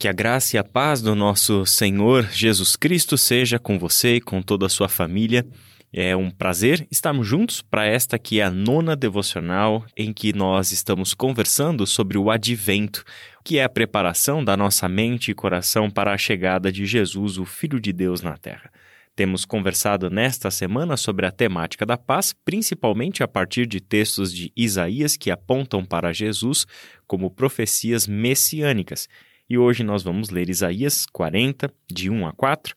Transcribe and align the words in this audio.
Que 0.00 0.08
a 0.08 0.12
graça 0.14 0.56
e 0.56 0.58
a 0.58 0.64
paz 0.64 1.02
do 1.02 1.14
nosso 1.14 1.66
Senhor 1.66 2.26
Jesus 2.32 2.74
Cristo 2.74 3.18
seja 3.18 3.58
com 3.58 3.78
você 3.78 4.14
e 4.14 4.20
com 4.22 4.40
toda 4.40 4.64
a 4.64 4.68
sua 4.70 4.88
família. 4.88 5.46
É 5.92 6.16
um 6.16 6.30
prazer 6.30 6.88
estarmos 6.90 7.28
juntos 7.28 7.60
para 7.60 7.84
esta 7.84 8.18
que 8.18 8.40
é 8.40 8.44
a 8.44 8.50
nona 8.50 8.96
devocional 8.96 9.84
em 9.94 10.10
que 10.10 10.32
nós 10.32 10.72
estamos 10.72 11.12
conversando 11.12 11.86
sobre 11.86 12.16
o 12.16 12.30
advento, 12.30 13.04
que 13.44 13.58
é 13.58 13.64
a 13.64 13.68
preparação 13.68 14.42
da 14.42 14.56
nossa 14.56 14.88
mente 14.88 15.32
e 15.32 15.34
coração 15.34 15.90
para 15.90 16.14
a 16.14 16.16
chegada 16.16 16.72
de 16.72 16.86
Jesus, 16.86 17.36
o 17.36 17.44
Filho 17.44 17.78
de 17.78 17.92
Deus 17.92 18.22
na 18.22 18.38
Terra. 18.38 18.72
Temos 19.14 19.44
conversado 19.44 20.08
nesta 20.08 20.50
semana 20.50 20.96
sobre 20.96 21.26
a 21.26 21.30
temática 21.30 21.84
da 21.84 21.98
paz, 21.98 22.34
principalmente 22.42 23.22
a 23.22 23.28
partir 23.28 23.66
de 23.66 23.82
textos 23.82 24.32
de 24.32 24.50
Isaías 24.56 25.14
que 25.14 25.30
apontam 25.30 25.84
para 25.84 26.10
Jesus 26.10 26.66
como 27.06 27.30
profecias 27.30 28.06
messiânicas 28.06 29.06
e 29.50 29.58
hoje 29.58 29.82
nós 29.82 30.04
vamos 30.04 30.30
ler 30.30 30.48
Isaías 30.48 31.04
40, 31.06 31.74
de 31.90 32.08
1 32.08 32.24
a 32.24 32.32
4, 32.32 32.72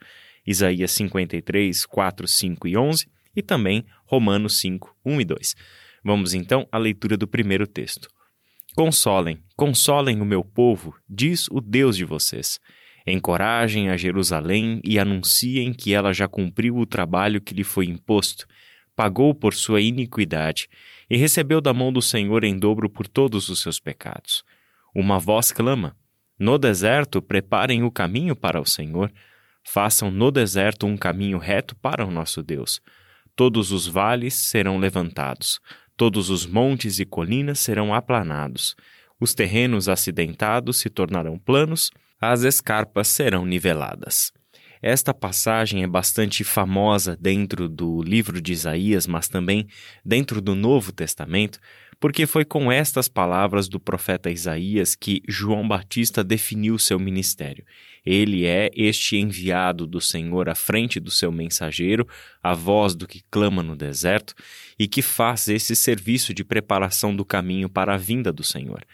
Isaías 0.45 0.91
53, 0.91 1.85
4, 1.85 2.27
5 2.27 2.67
e 2.67 2.75
11 2.75 3.07
e 3.35 3.43
também 3.43 3.85
Romanos 4.07 4.57
5, 4.57 4.97
1 5.05 5.21
e 5.21 5.25
2. 5.25 5.55
Vamos 6.03 6.33
então 6.33 6.67
à 6.71 6.79
leitura 6.79 7.15
do 7.15 7.27
primeiro 7.27 7.67
texto. 7.67 8.09
Consolem, 8.75 9.37
consolem 9.55 10.19
o 10.19 10.25
meu 10.25 10.43
povo, 10.43 10.95
diz 11.07 11.47
o 11.51 11.61
Deus 11.61 11.95
de 11.95 12.05
vocês. 12.05 12.59
Encorajem 13.05 13.89
a 13.89 13.97
Jerusalém 13.97 14.81
e 14.83 14.97
anunciem 14.97 15.73
que 15.73 15.93
ela 15.93 16.11
já 16.11 16.27
cumpriu 16.27 16.77
o 16.77 16.87
trabalho 16.87 17.39
que 17.39 17.53
lhe 17.53 17.63
foi 17.63 17.85
imposto, 17.85 18.47
pagou 18.95 19.35
por 19.35 19.53
sua 19.53 19.79
iniquidade 19.79 20.67
e 21.07 21.17
recebeu 21.17 21.61
da 21.61 21.71
mão 21.71 21.93
do 21.93 22.01
Senhor 22.01 22.43
em 22.43 22.57
dobro 22.57 22.89
por 22.89 23.07
todos 23.07 23.47
os 23.49 23.61
seus 23.61 23.79
pecados. 23.79 24.43
Uma 24.95 25.19
voz 25.19 25.51
clama: 25.51 25.95
no 26.43 26.57
deserto, 26.57 27.21
preparem 27.21 27.83
o 27.83 27.89
caminho 27.89 28.35
para 28.35 28.59
o 28.59 28.65
Senhor. 28.65 29.09
Façam 29.63 30.11
no 30.11 30.29
deserto 30.29 30.85
um 30.85 30.97
caminho 30.97 31.37
reto 31.37 31.73
para 31.73 32.05
o 32.05 32.11
nosso 32.11 32.43
Deus. 32.43 32.81
Todos 33.33 33.71
os 33.71 33.87
vales 33.87 34.33
serão 34.33 34.77
levantados, 34.77 35.61
todos 35.95 36.29
os 36.29 36.45
montes 36.45 36.99
e 36.99 37.05
colinas 37.05 37.59
serão 37.59 37.93
aplanados. 37.93 38.75
Os 39.21 39.33
terrenos 39.33 39.87
acidentados 39.87 40.77
se 40.77 40.89
tornarão 40.89 41.39
planos, 41.39 41.89
as 42.19 42.41
escarpas 42.43 43.07
serão 43.07 43.45
niveladas. 43.45 44.33
Esta 44.85 45.13
passagem 45.13 45.81
é 45.81 45.87
bastante 45.87 46.43
famosa 46.43 47.15
dentro 47.15 47.69
do 47.69 48.03
livro 48.03 48.41
de 48.41 48.51
Isaías, 48.51 49.07
mas 49.07 49.29
também 49.29 49.65
dentro 50.03 50.41
do 50.41 50.55
Novo 50.55 50.91
Testamento, 50.91 51.57
porque 52.01 52.25
foi 52.25 52.43
com 52.43 52.69
estas 52.69 53.07
palavras 53.07 53.69
do 53.69 53.79
profeta 53.79 54.29
Isaías 54.29 54.93
que 54.93 55.23
João 55.25 55.65
Batista 55.65 56.21
definiu 56.21 56.77
seu 56.77 56.99
ministério. 56.99 57.63
Ele 58.05 58.45
é 58.45 58.69
este 58.75 59.15
enviado 59.15 59.87
do 59.87 60.01
Senhor 60.01 60.49
à 60.49 60.55
frente 60.55 60.99
do 60.99 61.09
seu 61.09 61.31
mensageiro, 61.31 62.05
a 62.43 62.53
voz 62.53 62.93
do 62.93 63.07
que 63.07 63.23
clama 63.31 63.63
no 63.63 63.77
deserto, 63.77 64.35
e 64.77 64.85
que 64.85 65.01
faz 65.01 65.47
esse 65.47 65.77
serviço 65.77 66.33
de 66.33 66.43
preparação 66.43 67.15
do 67.15 67.23
caminho 67.23 67.69
para 67.69 67.93
a 67.93 67.97
vinda 67.97 68.33
do 68.33 68.43
Senhor. 68.43 68.85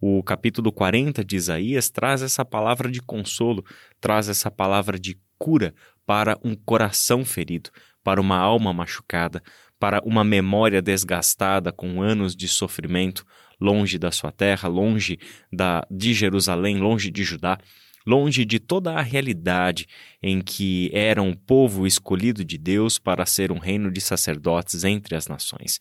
O 0.00 0.20
capítulo 0.20 0.72
40 0.72 1.24
de 1.24 1.36
Isaías 1.36 1.90
traz 1.90 2.22
essa 2.22 2.44
palavra 2.44 2.90
de 2.90 3.00
consolo, 3.00 3.64
traz 4.00 4.28
essa 4.28 4.50
palavra 4.50 4.98
de 4.98 5.16
cura 5.38 5.74
para 6.06 6.38
um 6.42 6.54
coração 6.54 7.24
ferido, 7.24 7.70
para 8.02 8.20
uma 8.20 8.36
alma 8.36 8.72
machucada, 8.72 9.42
para 9.78 10.00
uma 10.04 10.24
memória 10.24 10.82
desgastada 10.82 11.70
com 11.70 12.02
anos 12.02 12.34
de 12.34 12.48
sofrimento, 12.48 13.24
longe 13.60 13.98
da 13.98 14.10
sua 14.10 14.32
terra, 14.32 14.68
longe 14.68 15.18
da, 15.52 15.86
de 15.90 16.12
Jerusalém, 16.14 16.78
longe 16.78 17.10
de 17.10 17.22
Judá, 17.22 17.58
longe 18.06 18.44
de 18.44 18.58
toda 18.58 18.94
a 18.94 19.02
realidade 19.02 19.86
em 20.22 20.40
que 20.40 20.90
era 20.94 21.22
um 21.22 21.34
povo 21.34 21.86
escolhido 21.86 22.44
de 22.44 22.56
Deus 22.56 22.98
para 22.98 23.26
ser 23.26 23.52
um 23.52 23.58
reino 23.58 23.90
de 23.90 24.00
sacerdotes 24.00 24.82
entre 24.84 25.14
as 25.14 25.28
nações. 25.28 25.78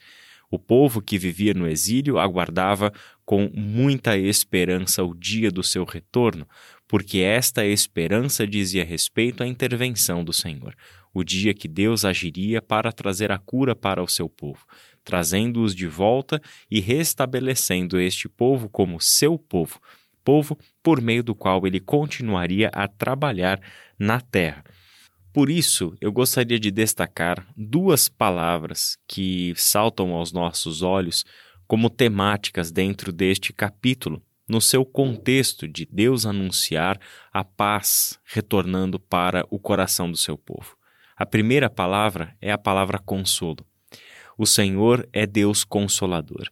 O 0.49 0.57
povo 0.57 1.01
que 1.01 1.17
vivia 1.17 1.53
no 1.53 1.67
exílio 1.67 2.17
aguardava 2.17 2.91
com 3.25 3.49
muita 3.53 4.17
esperança 4.17 5.03
o 5.03 5.13
dia 5.13 5.51
do 5.51 5.61
seu 5.61 5.83
retorno, 5.83 6.47
porque 6.87 7.19
esta 7.19 7.65
esperança 7.65 8.47
dizia 8.47 8.85
respeito 8.85 9.43
à 9.43 9.47
intervenção 9.47 10.23
do 10.23 10.31
Senhor, 10.31 10.75
o 11.13 11.23
dia 11.23 11.53
que 11.53 11.67
Deus 11.67 12.05
agiria 12.05 12.61
para 12.61 12.91
trazer 12.91 13.31
a 13.31 13.37
cura 13.37 13.75
para 13.75 14.01
o 14.01 14.07
seu 14.07 14.29
povo, 14.29 14.65
trazendo-os 15.03 15.75
de 15.75 15.87
volta 15.87 16.41
e 16.69 16.79
restabelecendo 16.79 17.99
este 17.99 18.29
povo 18.29 18.69
como 18.69 19.01
seu 19.01 19.37
povo, 19.37 19.81
povo 20.23 20.57
por 20.83 21.01
meio 21.01 21.23
do 21.23 21.33
qual 21.33 21.65
ele 21.65 21.79
continuaria 21.79 22.69
a 22.73 22.87
trabalhar 22.87 23.59
na 23.97 24.21
terra. 24.21 24.63
Por 25.33 25.49
isso, 25.49 25.95
eu 26.01 26.11
gostaria 26.11 26.59
de 26.59 26.71
destacar 26.71 27.47
duas 27.55 28.09
palavras 28.09 28.97
que 29.07 29.53
saltam 29.55 30.13
aos 30.13 30.31
nossos 30.31 30.81
olhos 30.81 31.23
como 31.67 31.89
temáticas 31.89 32.71
dentro 32.71 33.11
deste 33.11 33.53
capítulo, 33.53 34.21
no 34.47 34.61
seu 34.61 34.85
contexto 34.85 35.67
de 35.67 35.85
Deus 35.85 36.25
anunciar 36.25 36.99
a 37.33 37.43
paz 37.43 38.19
retornando 38.23 38.99
para 38.99 39.45
o 39.49 39.59
coração 39.59 40.09
do 40.09 40.17
seu 40.17 40.37
povo. 40.37 40.77
A 41.15 41.25
primeira 41.25 41.69
palavra 41.69 42.35
é 42.39 42.51
a 42.51 42.57
palavra 42.57 42.99
consolo. 42.99 43.65
O 44.37 44.45
Senhor 44.45 45.07
é 45.11 45.25
Deus 45.25 45.63
consolador. 45.63 46.49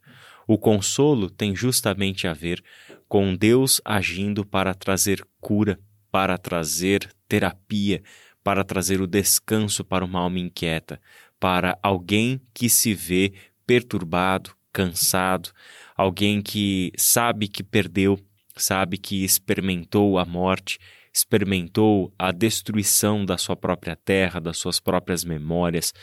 O 0.47 0.57
consolo 0.57 1.29
tem 1.29 1.55
justamente 1.55 2.27
a 2.27 2.33
ver 2.33 2.63
com 3.07 3.35
Deus 3.35 3.79
agindo 3.85 4.45
para 4.45 4.73
trazer 4.73 5.25
cura, 5.39 5.79
para 6.11 6.37
trazer 6.37 7.11
terapia, 7.27 8.03
para 8.43 8.63
trazer 8.63 9.01
o 9.01 9.07
descanso 9.07 9.83
para 9.83 10.05
uma 10.05 10.19
alma 10.19 10.39
inquieta, 10.39 10.99
para 11.39 11.77
alguém 11.81 12.41
que 12.53 12.69
se 12.69 12.93
vê 12.93 13.33
perturbado, 13.65 14.51
cansado, 14.71 15.51
alguém 15.95 16.41
que 16.41 16.91
sabe 16.97 17.47
que 17.47 17.63
perdeu, 17.63 18.19
sabe 18.55 18.97
que 18.97 19.23
experimentou 19.23 20.19
a 20.19 20.25
morte, 20.25 20.79
experimentou 21.13 22.13
a 22.19 22.31
destruição 22.31 23.25
da 23.25 23.37
sua 23.37 23.55
própria 23.55 23.95
terra, 23.95 24.39
das 24.39 24.57
suas 24.57 24.79
próprias 24.79 25.23
memórias, 25.23 25.93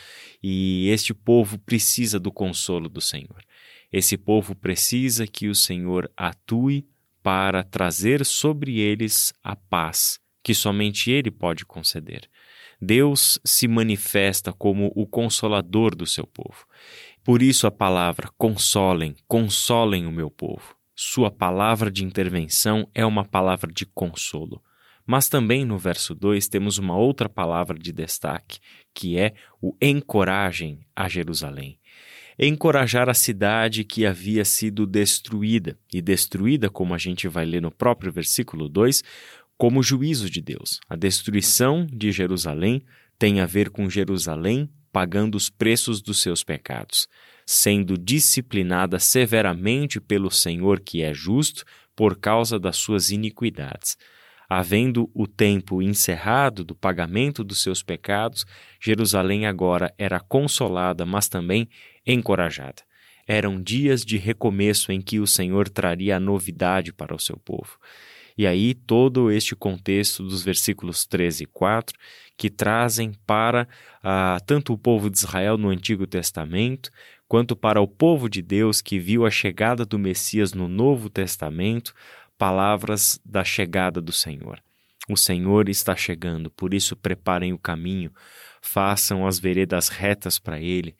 e 0.41 0.89
este 0.89 1.13
povo 1.13 1.59
precisa 1.59 2.19
do 2.19 2.31
consolo 2.31 2.89
do 2.89 2.99
Senhor. 2.99 3.43
Esse 3.91 4.17
povo 4.17 4.55
precisa 4.55 5.27
que 5.27 5.47
o 5.47 5.53
Senhor 5.53 6.11
atue 6.17 6.87
para 7.21 7.63
trazer 7.63 8.25
sobre 8.25 8.79
eles 8.79 9.31
a 9.43 9.55
paz 9.55 10.19
que 10.43 10.53
somente 10.53 11.09
Ele 11.09 11.31
pode 11.31 11.65
conceder. 11.65 12.29
Deus 12.81 13.39
se 13.45 13.65
manifesta 13.65 14.51
como 14.51 14.91
o 14.93 15.07
consolador 15.07 15.95
do 15.95 16.05
seu 16.05 16.27
povo. 16.27 16.65
Por 17.23 17.41
isso 17.41 17.65
a 17.65 17.71
palavra 17.71 18.29
consolem, 18.37 19.15
consolem 19.27 20.05
o 20.05 20.11
meu 20.11 20.29
povo. 20.29 20.75
Sua 20.93 21.31
palavra 21.31 21.89
de 21.89 22.03
intervenção 22.03 22.87
é 22.93 23.05
uma 23.05 23.23
palavra 23.23 23.71
de 23.71 23.85
consolo. 23.85 24.61
Mas 25.05 25.29
também 25.29 25.63
no 25.63 25.77
verso 25.77 26.13
2 26.13 26.47
temos 26.49 26.77
uma 26.77 26.97
outra 26.97 27.29
palavra 27.29 27.79
de 27.79 27.91
destaque, 27.91 28.59
que 28.93 29.17
é 29.17 29.33
o 29.61 29.75
encorajem 29.81 30.85
a 30.95 31.07
Jerusalém. 31.07 31.79
Encorajar 32.37 33.07
a 33.07 33.13
cidade 33.13 33.83
que 33.83 34.05
havia 34.05 34.43
sido 34.43 34.85
destruída, 34.85 35.77
e 35.93 36.01
destruída, 36.01 36.69
como 36.69 36.93
a 36.93 36.97
gente 36.97 37.27
vai 37.27 37.45
ler 37.45 37.61
no 37.61 37.71
próprio 37.71 38.11
versículo 38.11 38.67
2, 38.67 39.03
como 39.57 39.83
juízo 39.83 40.29
de 40.29 40.41
Deus. 40.41 40.79
A 40.89 40.95
destruição 40.95 41.85
de 41.85 42.11
Jerusalém 42.11 42.83
tem 43.17 43.39
a 43.39 43.45
ver 43.45 43.69
com 43.69 43.89
Jerusalém 43.89 44.69
pagando 44.93 45.35
os 45.35 45.49
preços 45.49 46.03
dos 46.03 46.21
seus 46.21 46.43
pecados, 46.43 47.07
sendo 47.45 47.97
disciplinada 47.97 48.99
severamente 48.99 49.99
pelo 49.99 50.29
Senhor 50.29 50.79
que 50.79 51.01
é 51.01 51.13
justo 51.13 51.65
por 51.95 52.15
causa 52.17 52.59
das 52.59 52.77
suas 52.77 53.09
iniquidades. 53.09 53.97
Havendo 54.47 55.09
o 55.15 55.25
tempo 55.25 55.81
encerrado 55.81 56.63
do 56.63 56.75
pagamento 56.75 57.43
dos 57.43 57.61
seus 57.63 57.81
pecados, 57.81 58.45
Jerusalém 58.79 59.47
agora 59.47 59.91
era 59.97 60.19
consolada, 60.19 61.07
mas 61.07 61.27
também 61.27 61.67
encorajada. 62.05 62.83
Eram 63.27 63.59
dias 63.59 64.05
de 64.05 64.17
recomeço 64.17 64.91
em 64.91 65.01
que 65.01 65.19
o 65.19 65.25
Senhor 65.25 65.69
traria 65.69 66.17
a 66.17 66.19
novidade 66.19 66.93
para 66.93 67.15
o 67.15 67.19
seu 67.19 67.37
povo. 67.37 67.79
E 68.37 68.47
aí 68.47 68.73
todo 68.73 69.31
este 69.31 69.55
contexto 69.55 70.23
dos 70.23 70.43
versículos 70.43 71.05
13 71.05 71.43
e 71.43 71.47
4 71.47 71.97
que 72.37 72.49
trazem 72.49 73.13
para 73.25 73.67
uh, 73.99 74.43
tanto 74.45 74.73
o 74.73 74.77
povo 74.77 75.09
de 75.09 75.17
Israel 75.17 75.57
no 75.57 75.69
Antigo 75.69 76.07
Testamento, 76.07 76.89
quanto 77.27 77.55
para 77.55 77.81
o 77.81 77.87
povo 77.87 78.29
de 78.29 78.41
Deus 78.41 78.81
que 78.81 78.99
viu 78.99 79.25
a 79.25 79.31
chegada 79.31 79.85
do 79.85 79.99
Messias 79.99 80.53
no 80.53 80.67
Novo 80.67 81.09
Testamento, 81.09 81.93
palavras 82.37 83.19
da 83.23 83.43
chegada 83.43 84.01
do 84.01 84.11
Senhor. 84.11 84.61
O 85.09 85.17
Senhor 85.17 85.67
está 85.67 85.95
chegando, 85.95 86.49
por 86.49 86.73
isso 86.73 86.95
preparem 86.95 87.51
o 87.53 87.57
caminho, 87.57 88.11
façam 88.63 89.27
as 89.27 89.37
veredas 89.37 89.89
retas 89.89 90.39
para 90.39 90.59
ele. 90.59 90.95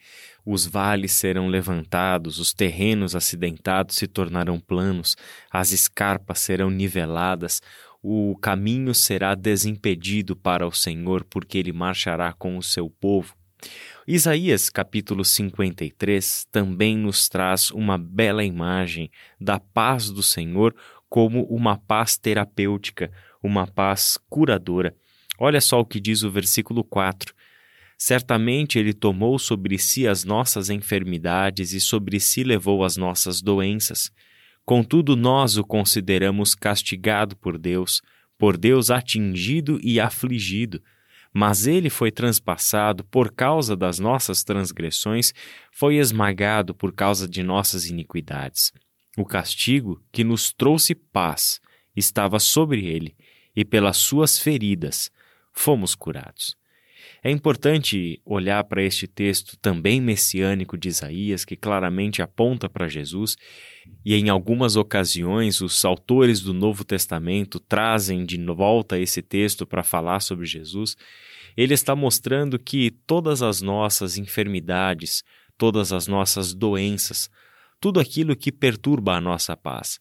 Os 0.45 0.65
vales 0.67 1.13
serão 1.13 1.47
levantados, 1.47 2.37
os 2.37 2.53
terrenos 2.53 3.15
acidentados 3.15 3.95
se 3.95 4.05
tornarão 4.05 4.59
planos, 4.59 5.15
as 5.49 5.71
escarpas 5.71 6.39
serão 6.39 6.69
niveladas, 6.69 7.61
o 8.01 8.35
caminho 8.41 8.93
será 8.93 9.33
desimpedido 9.33 10.35
para 10.35 10.67
o 10.67 10.71
Senhor, 10.73 11.23
porque 11.23 11.57
ele 11.57 11.71
marchará 11.71 12.33
com 12.33 12.57
o 12.57 12.61
seu 12.61 12.89
povo. 12.89 13.33
Isaías 14.05 14.69
capítulo 14.69 15.23
53 15.23 16.45
também 16.51 16.97
nos 16.97 17.29
traz 17.29 17.71
uma 17.71 17.97
bela 17.97 18.43
imagem 18.43 19.09
da 19.39 19.57
paz 19.57 20.09
do 20.09 20.21
Senhor 20.21 20.75
como 21.07 21.43
uma 21.43 21.77
paz 21.77 22.17
terapêutica, 22.17 23.09
uma 23.41 23.65
paz 23.65 24.19
curadora. 24.29 24.93
Olha 25.39 25.61
só 25.61 25.79
o 25.79 25.85
que 25.85 26.01
diz 26.01 26.23
o 26.23 26.31
versículo 26.31 26.83
4. 26.83 27.33
Certamente 27.97 28.77
ele 28.77 28.93
tomou 28.93 29.37
sobre 29.39 29.77
si 29.77 30.07
as 30.07 30.23
nossas 30.23 30.69
enfermidades 30.69 31.73
e 31.73 31.79
sobre 31.79 32.19
si 32.19 32.43
levou 32.43 32.83
as 32.83 32.97
nossas 32.97 33.41
doenças. 33.41 34.11
Contudo, 34.65 35.15
nós 35.15 35.57
o 35.57 35.63
consideramos 35.63 36.55
castigado 36.55 37.35
por 37.35 37.57
Deus, 37.57 38.01
por 38.37 38.57
Deus 38.57 38.89
atingido 38.89 39.79
e 39.83 39.99
afligido. 39.99 40.81
Mas 41.33 41.65
ele 41.65 41.89
foi 41.89 42.11
transpassado 42.11 43.03
por 43.05 43.31
causa 43.31 43.75
das 43.75 43.99
nossas 43.99 44.43
transgressões, 44.43 45.33
foi 45.71 45.95
esmagado 45.95 46.75
por 46.75 46.93
causa 46.93 47.27
de 47.27 47.41
nossas 47.41 47.87
iniquidades. 47.87 48.71
O 49.17 49.25
castigo 49.25 50.01
que 50.11 50.23
nos 50.23 50.53
trouxe 50.53 50.93
paz 50.93 51.59
estava 51.95 52.39
sobre 52.39 52.85
ele, 52.85 53.15
e 53.55 53.63
pelas 53.63 53.97
suas 53.97 54.39
feridas 54.39 55.11
fomos 55.51 55.93
curados. 55.93 56.55
É 57.25 57.31
importante 57.31 58.21
olhar 58.25 58.61
para 58.65 58.83
este 58.83 59.07
texto 59.07 59.55
também 59.55 60.01
messiânico 60.01 60.77
de 60.77 60.89
Isaías, 60.89 61.45
que 61.45 61.55
claramente 61.55 62.21
aponta 62.21 62.67
para 62.67 62.89
Jesus, 62.89 63.37
e 64.03 64.13
em 64.13 64.27
algumas 64.27 64.75
ocasiões 64.75 65.61
os 65.61 65.85
autores 65.85 66.41
do 66.41 66.53
Novo 66.53 66.83
Testamento 66.83 67.61
trazem 67.61 68.25
de 68.25 68.37
volta 68.43 68.99
esse 68.99 69.21
texto 69.21 69.65
para 69.65 69.83
falar 69.83 70.19
sobre 70.19 70.45
Jesus. 70.45 70.97
Ele 71.55 71.73
está 71.73 71.95
mostrando 71.95 72.59
que 72.59 72.91
todas 73.07 73.41
as 73.41 73.61
nossas 73.61 74.17
enfermidades, 74.17 75.23
todas 75.57 75.93
as 75.93 76.07
nossas 76.07 76.53
doenças, 76.53 77.29
tudo 77.79 78.01
aquilo 78.01 78.35
que 78.35 78.51
perturba 78.51 79.15
a 79.15 79.21
nossa 79.21 79.55
paz. 79.55 79.97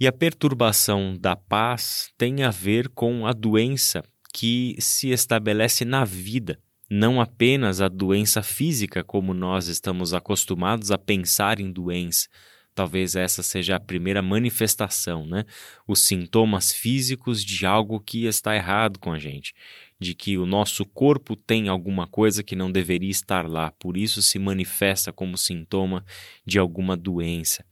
E 0.00 0.08
a 0.08 0.12
perturbação 0.12 1.16
da 1.16 1.36
paz 1.36 2.10
tem 2.18 2.42
a 2.42 2.50
ver 2.50 2.88
com 2.88 3.28
a 3.28 3.32
doença 3.32 4.02
que 4.32 4.76
se 4.78 5.10
estabelece 5.10 5.84
na 5.84 6.04
vida, 6.04 6.60
não 6.90 7.20
apenas 7.20 7.80
a 7.80 7.88
doença 7.88 8.42
física, 8.42 9.04
como 9.04 9.34
nós 9.34 9.68
estamos 9.68 10.14
acostumados 10.14 10.90
a 10.90 10.98
pensar 10.98 11.60
em 11.60 11.70
doença. 11.70 12.28
Talvez 12.74 13.16
essa 13.16 13.42
seja 13.42 13.76
a 13.76 13.80
primeira 13.80 14.22
manifestação, 14.22 15.26
né? 15.26 15.44
Os 15.86 16.00
sintomas 16.00 16.72
físicos 16.72 17.44
de 17.44 17.66
algo 17.66 18.00
que 18.00 18.24
está 18.24 18.54
errado 18.54 18.98
com 19.00 19.12
a 19.12 19.18
gente, 19.18 19.52
de 19.98 20.14
que 20.14 20.38
o 20.38 20.46
nosso 20.46 20.86
corpo 20.86 21.34
tem 21.34 21.68
alguma 21.68 22.06
coisa 22.06 22.42
que 22.42 22.54
não 22.54 22.70
deveria 22.70 23.10
estar 23.10 23.48
lá, 23.48 23.72
por 23.72 23.96
isso 23.96 24.22
se 24.22 24.38
manifesta 24.38 25.12
como 25.12 25.36
sintoma 25.36 26.04
de 26.46 26.58
alguma 26.58 26.96
doença. 26.96 27.64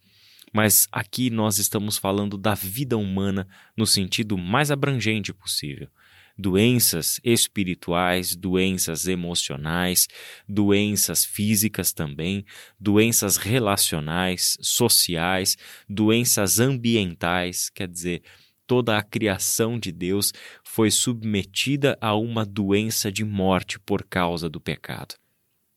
Mas 0.53 0.89
aqui 0.91 1.31
nós 1.31 1.59
estamos 1.59 1.97
falando 1.97 2.37
da 2.37 2.55
vida 2.55 2.97
humana 2.97 3.47
no 3.77 3.87
sentido 3.87 4.37
mais 4.37 4.71
abrangente 4.71 5.33
possível 5.33 5.89
doenças 6.37 7.21
espirituais, 7.25 8.37
doenças 8.37 9.07
emocionais, 9.07 10.07
doenças 10.49 11.25
físicas 11.25 11.93
também, 11.93 12.45
doenças 12.79 13.37
relacionais, 13.37 14.59
sociais, 14.61 15.57
doenças 15.89 16.61
ambientais, 16.61 17.71
quer 17.71 17.89
dizer, 17.89 18.23
toda 18.67 18.99
a 18.99 19.03
criação 19.03 19.79
de 19.79 19.93
Deus 19.93 20.33
foi 20.65 20.91
submetida 20.91 21.97
a 22.01 22.15
uma 22.15 22.45
doença 22.45 23.11
de 23.11 23.25
morte 23.25 23.79
por 23.79 24.05
causa 24.05 24.49
do 24.49 24.61
pecado. 24.61 25.15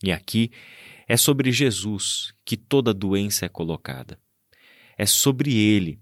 E 0.03 0.11
aqui 0.11 0.51
é 1.07 1.15
sobre 1.15 1.51
Jesus 1.51 2.33
que 2.43 2.57
toda 2.57 2.93
doença 2.93 3.45
é 3.45 3.49
colocada. 3.49 4.19
É 4.97 5.05
sobre 5.05 5.55
ele 5.55 5.99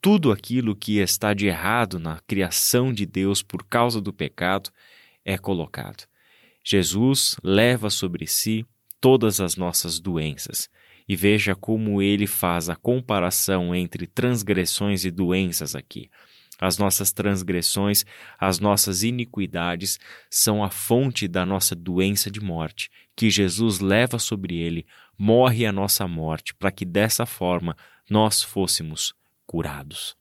tudo 0.00 0.30
aquilo 0.30 0.76
que 0.76 0.98
está 0.98 1.34
de 1.34 1.46
errado 1.46 1.98
na 1.98 2.20
criação 2.20 2.92
de 2.92 3.04
Deus 3.04 3.42
por 3.42 3.64
causa 3.64 4.00
do 4.00 4.12
pecado 4.12 4.70
é 5.24 5.36
colocado. 5.36 6.04
Jesus 6.64 7.36
leva 7.42 7.90
sobre 7.90 8.26
si 8.26 8.64
todas 9.00 9.40
as 9.40 9.56
nossas 9.56 9.98
doenças. 9.98 10.68
E 11.08 11.16
veja 11.16 11.54
como 11.54 12.02
ele 12.02 12.26
faz 12.26 12.68
a 12.68 12.76
comparação 12.76 13.74
entre 13.74 14.06
transgressões 14.06 15.04
e 15.04 15.10
doenças 15.10 15.74
aqui. 15.74 16.10
As 16.60 16.76
nossas 16.76 17.12
transgressões, 17.12 18.04
as 18.38 18.58
nossas 18.58 19.02
iniquidades 19.02 19.98
são 20.28 20.62
a 20.62 20.70
fonte 20.70 21.26
da 21.26 21.46
nossa 21.46 21.74
doença 21.74 22.30
de 22.30 22.40
morte, 22.40 22.90
que 23.16 23.30
Jesus 23.30 23.78
leva 23.78 24.18
sobre 24.18 24.56
ele, 24.56 24.84
morre 25.16 25.64
a 25.64 25.72
nossa 25.72 26.06
morte, 26.06 26.52
para 26.54 26.72
que 26.72 26.84
dessa 26.84 27.24
forma 27.24 27.76
nós 28.10 28.42
fôssemos 28.42 29.14
curados. 29.48 30.14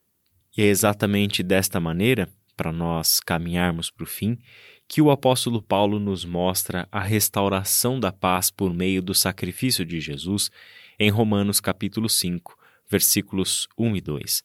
E 0.57 0.63
é 0.63 0.65
exatamente 0.65 1.43
desta 1.43 1.79
maneira, 1.79 2.27
para 2.55 2.71
nós 2.71 3.19
caminharmos 3.19 3.91
para 3.91 4.05
o 4.05 4.07
fim, 4.07 4.39
que 4.87 5.01
o 5.01 5.11
apóstolo 5.11 5.61
Paulo 5.61 5.99
nos 5.99 6.23
mostra 6.23 6.87
a 6.89 7.01
restauração 7.01 7.99
da 7.99 8.11
paz 8.11 8.49
por 8.49 8.73
meio 8.73 9.01
do 9.01 9.13
sacrifício 9.13 9.85
de 9.85 9.99
Jesus 9.99 10.49
em 10.97 11.11
Romanos 11.11 11.59
capítulo 11.59 12.09
5, 12.09 12.57
versículos 12.89 13.67
1 13.77 13.97
e 13.97 14.01
2. 14.01 14.43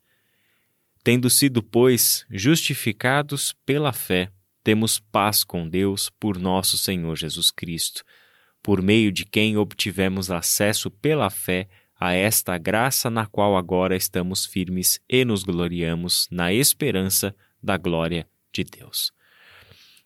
Tendo 1.04 1.30
sido, 1.30 1.62
pois, 1.62 2.26
justificados 2.28 3.54
pela 3.64 3.92
fé, 3.92 4.30
temos 4.64 4.98
paz 4.98 5.44
com 5.44 5.68
Deus 5.68 6.10
por 6.20 6.38
nosso 6.38 6.76
Senhor 6.76 7.16
Jesus 7.16 7.50
Cristo, 7.50 8.04
por 8.62 8.82
meio 8.82 9.12
de 9.12 9.24
quem 9.24 9.56
obtivemos 9.56 10.30
acesso 10.30 10.90
pela 10.90 11.30
fé 11.30 11.68
a 12.04 12.14
esta 12.14 12.58
graça 12.58 13.08
na 13.08 13.26
qual 13.26 13.56
agora 13.56 13.94
estamos 13.94 14.44
firmes 14.44 15.00
e 15.08 15.24
nos 15.24 15.44
gloriamos 15.44 16.26
na 16.32 16.52
esperança 16.52 17.32
da 17.62 17.76
glória 17.76 18.26
de 18.52 18.64
Deus. 18.64 19.12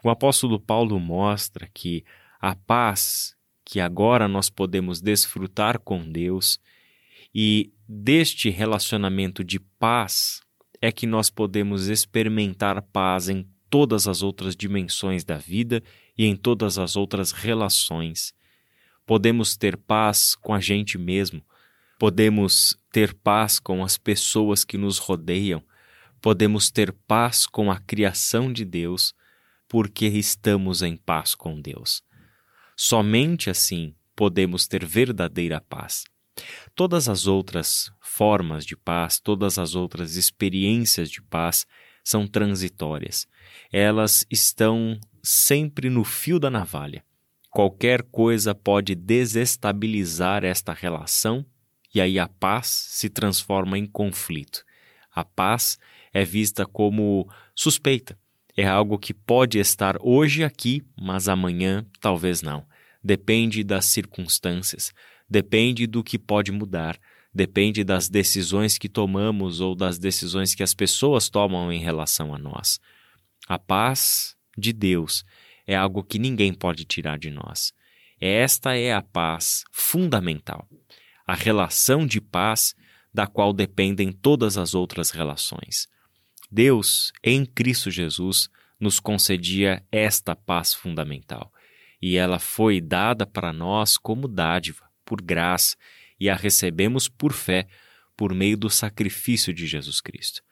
O 0.04 0.10
apóstolo 0.10 0.60
Paulo 0.60 1.00
mostra 1.00 1.66
que 1.72 2.04
a 2.38 2.54
paz 2.54 3.34
que 3.64 3.80
agora 3.80 4.28
nós 4.28 4.50
podemos 4.50 5.00
desfrutar 5.00 5.78
com 5.78 6.06
Deus 6.06 6.60
e 7.34 7.72
deste 7.88 8.50
relacionamento 8.50 9.42
de 9.42 9.58
paz 9.58 10.42
é 10.82 10.92
que 10.92 11.06
nós 11.06 11.30
podemos 11.30 11.86
experimentar 11.86 12.82
paz 12.82 13.30
em 13.30 13.48
todas 13.70 14.06
as 14.06 14.22
outras 14.22 14.54
dimensões 14.54 15.24
da 15.24 15.38
vida 15.38 15.82
e 16.16 16.26
em 16.26 16.36
todas 16.36 16.76
as 16.76 16.94
outras 16.94 17.32
relações. 17.32 18.34
Podemos 19.06 19.56
ter 19.56 19.78
paz 19.78 20.34
com 20.34 20.52
a 20.52 20.60
gente 20.60 20.98
mesmo, 20.98 21.42
podemos 21.98 22.78
ter 22.92 23.14
paz 23.14 23.58
com 23.58 23.84
as 23.84 23.96
pessoas 23.96 24.64
que 24.64 24.76
nos 24.76 24.98
rodeiam, 24.98 25.62
podemos 26.20 26.70
ter 26.70 26.92
paz 26.92 27.46
com 27.46 27.70
a 27.70 27.78
criação 27.78 28.52
de 28.52 28.64
Deus, 28.64 29.14
porque 29.68 30.06
estamos 30.06 30.82
em 30.82 30.96
paz 30.96 31.34
com 31.34 31.60
Deus. 31.60 32.02
Somente 32.76 33.50
assim 33.50 33.94
podemos 34.14 34.66
ter 34.66 34.84
verdadeira 34.84 35.60
paz. 35.60 36.04
Todas 36.74 37.08
as 37.08 37.26
outras 37.26 37.90
formas 38.00 38.64
de 38.64 38.76
paz, 38.76 39.18
todas 39.18 39.58
as 39.58 39.74
outras 39.74 40.16
experiências 40.16 41.10
de 41.10 41.22
paz 41.22 41.66
são 42.04 42.26
transitórias. 42.26 43.26
Elas 43.72 44.26
estão 44.30 44.98
sempre 45.22 45.88
no 45.88 46.04
fio 46.04 46.38
da 46.38 46.50
navalha. 46.50 47.04
Qualquer 47.50 48.02
coisa 48.02 48.54
pode 48.54 48.94
desestabilizar 48.94 50.44
esta 50.44 50.72
relação 50.72 51.44
e 51.94 52.00
aí 52.00 52.18
a 52.18 52.28
paz 52.28 52.66
se 52.66 53.08
transforma 53.08 53.78
em 53.78 53.86
conflito. 53.86 54.64
A 55.14 55.24
paz 55.24 55.78
é 56.12 56.24
vista 56.24 56.66
como 56.66 57.28
suspeita. 57.54 58.18
É 58.56 58.66
algo 58.66 58.98
que 58.98 59.12
pode 59.12 59.58
estar 59.58 59.96
hoje 60.00 60.42
aqui, 60.42 60.82
mas 61.00 61.28
amanhã 61.28 61.86
talvez 62.00 62.42
não. 62.42 62.66
Depende 63.02 63.62
das 63.62 63.86
circunstâncias, 63.86 64.92
depende 65.28 65.86
do 65.86 66.02
que 66.02 66.18
pode 66.18 66.50
mudar, 66.50 66.98
depende 67.32 67.84
das 67.84 68.08
decisões 68.08 68.78
que 68.78 68.88
tomamos 68.88 69.60
ou 69.60 69.74
das 69.74 69.98
decisões 69.98 70.54
que 70.54 70.62
as 70.62 70.74
pessoas 70.74 71.28
tomam 71.28 71.72
em 71.72 71.80
relação 71.80 72.34
a 72.34 72.38
nós. 72.38 72.80
A 73.46 73.58
paz 73.58 74.34
de 74.56 74.72
Deus 74.72 75.24
é 75.66 75.76
algo 75.76 76.02
que 76.02 76.18
ninguém 76.18 76.52
pode 76.52 76.84
tirar 76.84 77.18
de 77.18 77.30
nós. 77.30 77.72
Esta 78.18 78.74
é 78.74 78.92
a 78.92 79.02
paz 79.02 79.64
fundamental 79.70 80.66
a 81.26 81.34
relação 81.34 82.06
de 82.06 82.20
paz 82.20 82.74
da 83.12 83.26
qual 83.26 83.52
dependem 83.52 84.12
todas 84.12 84.56
as 84.56 84.74
outras 84.74 85.10
relações. 85.10 85.88
Deus, 86.50 87.12
em 87.24 87.44
Cristo 87.44 87.90
Jesus, 87.90 88.48
nos 88.78 89.00
concedia 89.00 89.82
esta 89.90 90.36
paz 90.36 90.74
fundamental, 90.74 91.52
e 92.00 92.16
ela 92.16 92.38
foi 92.38 92.80
dada 92.80 93.26
para 93.26 93.52
nós 93.52 93.96
como 93.96 94.28
dádiva, 94.28 94.84
por 95.04 95.20
graça, 95.20 95.76
e 96.20 96.28
a 96.30 96.36
recebemos 96.36 97.08
por 97.08 97.32
fé, 97.32 97.66
por 98.16 98.34
meio 98.34 98.56
do 98.56 98.70
sacrifício 98.70 99.52
de 99.52 99.66
Jesus 99.66 100.00
Cristo. 100.00 100.42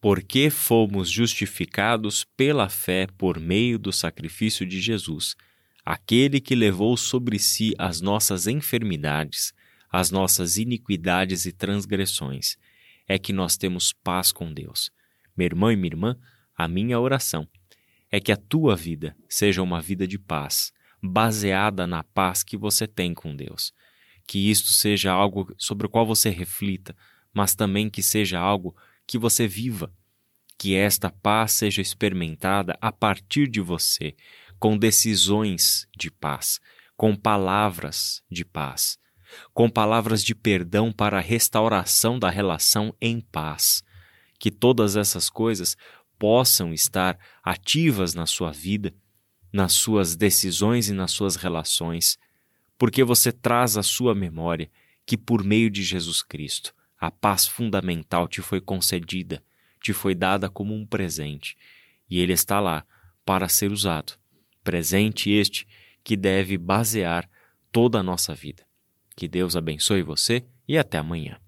porque 0.00 0.48
fomos 0.48 1.10
justificados 1.10 2.24
pela 2.36 2.68
fé 2.68 3.06
por 3.18 3.38
meio 3.38 3.78
do 3.78 3.92
sacrifício 3.92 4.64
de 4.64 4.80
Jesus, 4.80 5.36
aquele 5.84 6.40
que 6.40 6.54
levou 6.54 6.96
sobre 6.96 7.38
si 7.38 7.74
as 7.78 8.00
nossas 8.00 8.46
enfermidades, 8.46 9.52
as 9.90 10.10
nossas 10.10 10.56
iniquidades 10.56 11.46
e 11.46 11.52
transgressões, 11.52 12.56
é 13.08 13.18
que 13.18 13.32
nós 13.32 13.56
temos 13.56 13.92
paz 13.92 14.30
com 14.30 14.52
Deus. 14.52 14.90
Meu 15.36 15.46
irmão 15.46 15.72
e 15.72 15.76
minha 15.76 15.92
irmã, 15.92 16.16
a 16.56 16.68
minha 16.68 17.00
oração 17.00 17.48
é 18.10 18.20
que 18.20 18.32
a 18.32 18.36
tua 18.36 18.76
vida 18.76 19.16
seja 19.28 19.62
uma 19.62 19.80
vida 19.80 20.06
de 20.06 20.18
paz, 20.18 20.72
baseada 21.02 21.86
na 21.86 22.02
paz 22.02 22.42
que 22.42 22.56
você 22.56 22.86
tem 22.86 23.14
com 23.14 23.34
Deus. 23.34 23.72
Que 24.26 24.50
isto 24.50 24.68
seja 24.68 25.12
algo 25.12 25.52
sobre 25.56 25.86
o 25.86 25.90
qual 25.90 26.06
você 26.06 26.30
reflita, 26.30 26.94
mas 27.32 27.54
também 27.54 27.88
que 27.88 28.02
seja 28.02 28.38
algo 28.38 28.76
que 29.06 29.18
você 29.18 29.46
viva, 29.46 29.92
que 30.58 30.74
esta 30.74 31.10
paz 31.10 31.52
seja 31.52 31.80
experimentada 31.80 32.76
a 32.80 32.92
partir 32.92 33.48
de 33.48 33.60
você, 33.60 34.14
com 34.58 34.76
decisões 34.76 35.88
de 35.96 36.10
paz, 36.10 36.60
com 36.96 37.16
palavras 37.16 38.22
de 38.30 38.44
paz, 38.44 38.98
com 39.52 39.68
palavras 39.68 40.22
de 40.22 40.34
perdão 40.34 40.92
para 40.92 41.18
a 41.18 41.22
restauração 41.22 42.18
da 42.18 42.30
relação 42.30 42.94
em 43.00 43.20
paz. 43.20 43.82
Que 44.38 44.50
todas 44.50 44.96
essas 44.96 45.28
coisas 45.28 45.76
possam 46.18 46.72
estar 46.74 47.18
ativas 47.42 48.14
na 48.14 48.26
sua 48.26 48.52
vida, 48.52 48.94
nas 49.52 49.72
suas 49.72 50.16
decisões 50.16 50.88
e 50.88 50.92
nas 50.92 51.10
suas 51.10 51.36
relações, 51.36 52.18
porque 52.78 53.02
você 53.02 53.32
traz 53.32 53.76
à 53.76 53.82
sua 53.82 54.14
memória 54.14 54.70
que 55.06 55.16
por 55.16 55.42
meio 55.42 55.70
de 55.70 55.82
Jesus 55.82 56.22
Cristo 56.22 56.74
a 56.98 57.10
paz 57.10 57.46
fundamental 57.46 58.28
te 58.28 58.42
foi 58.42 58.60
concedida, 58.60 59.42
te 59.82 59.92
foi 59.92 60.14
dada 60.14 60.50
como 60.50 60.74
um 60.74 60.86
presente, 60.86 61.56
e 62.08 62.20
ele 62.20 62.34
está 62.34 62.60
lá 62.60 62.84
para 63.24 63.48
ser 63.48 63.72
usado. 63.72 64.12
Presente 64.62 65.30
este 65.30 65.66
que 66.04 66.16
deve 66.16 66.58
basear 66.58 67.28
toda 67.72 68.00
a 68.00 68.02
nossa 68.02 68.34
vida. 68.34 68.66
Que 69.20 69.28
Deus 69.28 69.54
abençoe 69.54 70.02
você 70.02 70.46
e 70.66 70.78
até 70.78 70.96
amanhã. 70.96 71.38